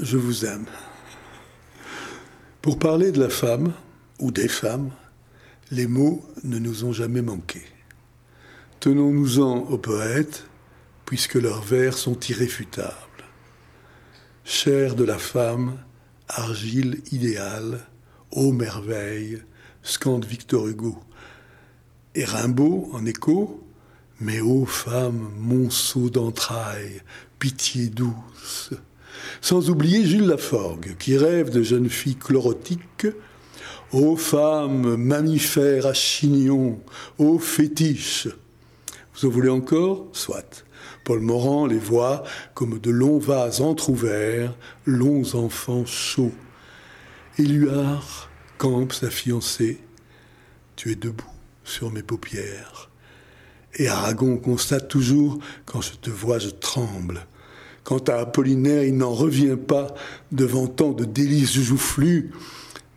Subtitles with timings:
[0.00, 0.64] je vous aime.
[2.62, 3.74] Pour parler de la femme,
[4.18, 4.90] ou des femmes,
[5.70, 7.62] les mots ne nous ont jamais manqué.
[8.80, 10.44] Tenons-nous-en aux poètes,
[11.04, 12.94] puisque leurs vers sont irréfutables.
[14.44, 15.76] Chair de la femme,
[16.28, 17.86] argile idéale,
[18.30, 19.42] ô merveille,
[19.82, 20.98] scande Victor Hugo.
[22.14, 23.62] Et Rimbaud, en écho,
[24.20, 27.02] mais ô femme, monceau d'entrailles,
[27.38, 28.72] pitié douce.
[29.40, 33.06] Sans oublier Jules Laforgue, qui rêve de jeunes filles chlorotiques.
[33.92, 36.80] Ô femme, mammifère à chignon,
[37.18, 38.28] ô fétiche.
[39.14, 40.06] Vous en voulez encore?
[40.12, 40.64] Soit.
[41.04, 42.22] Paul Morand les voit
[42.54, 44.54] comme de longs vases entr'ouverts,
[44.84, 46.34] longs enfants chauds.
[47.38, 48.28] Éluard
[48.58, 49.80] campe sa fiancée.
[50.76, 51.24] Tu es debout
[51.64, 52.90] sur mes paupières.
[53.74, 57.26] Et Aragon constate toujours Quand je te vois, je tremble.
[57.88, 59.94] Quant à Apollinaire, il n'en revient pas
[60.30, 62.32] devant tant de délices joufflues.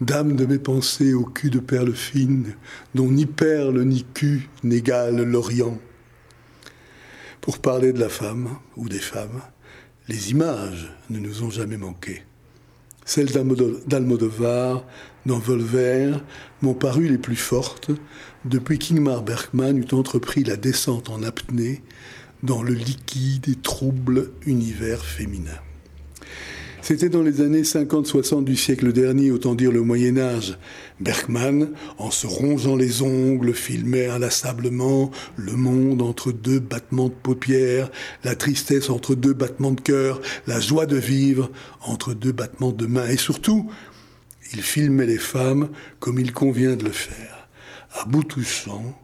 [0.00, 2.56] Dame de mes pensées au cul de perles fines,
[2.96, 5.78] dont ni perle ni cul n'égale l'Orient.
[7.40, 9.40] Pour parler de la femme ou des femmes,
[10.08, 12.24] les images ne nous ont jamais manqué.
[13.04, 13.30] Celles
[13.86, 14.84] d'Almodovar,
[15.24, 16.14] dans Volver,
[16.62, 17.92] m'ont paru les plus fortes
[18.44, 21.80] depuis qu'Ingmar Bergman eut entrepris la descente en apnée
[22.42, 25.58] dans le liquide et trouble univers féminin.
[26.82, 30.58] C'était dans les années 50-60 du siècle dernier, autant dire le Moyen Âge.
[30.98, 37.90] Bergman, en se rongeant les ongles, filmait inlassablement le monde entre deux battements de paupières,
[38.24, 41.50] la tristesse entre deux battements de cœur, la joie de vivre
[41.82, 43.08] entre deux battements de mains.
[43.08, 43.70] Et surtout,
[44.52, 45.68] il filmait les femmes
[46.00, 47.48] comme il convient de le faire,
[47.92, 48.98] à bout touchant,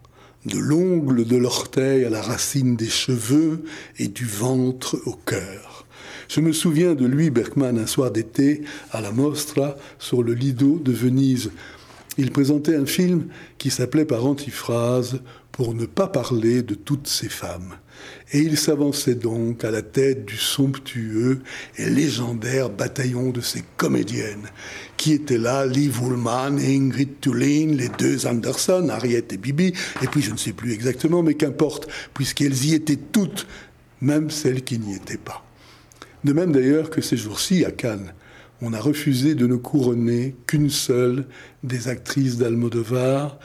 [0.47, 3.65] de l'ongle de l'orteil à la racine des cheveux
[3.99, 5.87] et du ventre au cœur.
[6.29, 10.79] Je me souviens de lui, Bergman, un soir d'été, à la Mostra, sur le Lido
[10.79, 11.51] de Venise.
[12.19, 13.27] Il présentait un film
[13.59, 15.21] qui s'appelait par antiphrase
[15.53, 17.77] pour ne pas parler de toutes ces femmes.
[18.33, 21.41] Et il s'avançait donc à la tête du somptueux
[21.79, 24.49] et légendaire bataillon de ces comédiennes,
[24.97, 29.73] qui étaient là, Liv Ullmann, Ingrid Thulin, les deux Anderson, Harriet et Bibi,
[30.03, 33.47] et puis je ne sais plus exactement, mais qu'importe, puisqu'elles y étaient toutes,
[34.01, 35.45] même celles qui n'y étaient pas.
[36.25, 38.13] De même d'ailleurs que ces jours-ci, à Cannes,
[38.63, 41.27] on a refusé de ne couronner qu'une seule
[41.63, 43.39] des actrices d'Almodovar,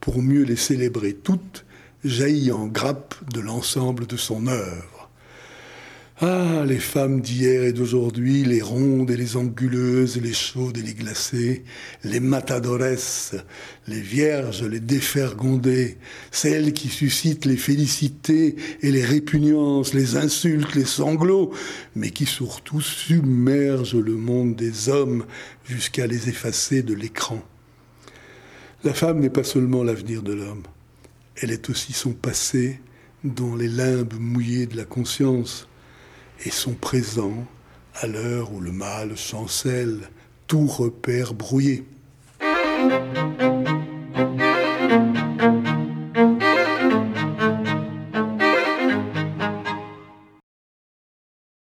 [0.00, 1.64] pour mieux les célébrer toutes,
[2.04, 4.97] jaillit en grappe de l'ensemble de son œuvre.
[6.20, 10.94] Ah, les femmes d'hier et d'aujourd'hui, les rondes et les anguleuses, les chaudes et les
[10.94, 11.62] glacées,
[12.02, 12.98] les matadores,
[13.86, 15.96] les vierges, les défergondées,
[16.32, 21.52] celles qui suscitent les félicités et les répugnances, les insultes, les sanglots,
[21.94, 25.24] mais qui surtout submergent le monde des hommes
[25.66, 27.40] jusqu'à les effacer de l'écran.
[28.82, 30.64] La femme n'est pas seulement l'avenir de l'homme,
[31.36, 32.80] elle est aussi son passé
[33.22, 35.68] dans les limbes mouillées de la conscience
[36.44, 37.32] et son présent
[38.00, 40.08] à l'heure où le mal chancelle,
[40.46, 41.84] tout repère brouillé.